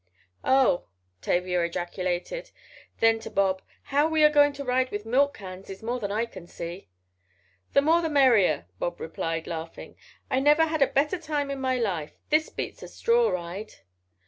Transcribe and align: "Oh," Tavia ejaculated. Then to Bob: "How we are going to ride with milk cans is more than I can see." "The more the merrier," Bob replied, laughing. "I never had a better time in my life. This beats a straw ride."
"Oh," 0.43 0.85
Tavia 1.21 1.61
ejaculated. 1.63 2.49
Then 3.01 3.19
to 3.19 3.29
Bob: 3.29 3.61
"How 3.83 4.07
we 4.09 4.23
are 4.23 4.31
going 4.31 4.51
to 4.53 4.63
ride 4.63 4.89
with 4.89 5.05
milk 5.05 5.35
cans 5.35 5.69
is 5.69 5.83
more 5.83 5.99
than 5.99 6.11
I 6.11 6.25
can 6.25 6.47
see." 6.47 6.89
"The 7.73 7.83
more 7.83 8.01
the 8.01 8.09
merrier," 8.09 8.65
Bob 8.79 8.99
replied, 8.99 9.45
laughing. 9.45 9.95
"I 10.27 10.39
never 10.39 10.63
had 10.65 10.81
a 10.81 10.87
better 10.87 11.19
time 11.19 11.51
in 11.51 11.61
my 11.61 11.75
life. 11.77 12.17
This 12.31 12.49
beats 12.49 12.81
a 12.81 12.87
straw 12.87 13.29
ride." 13.29 13.73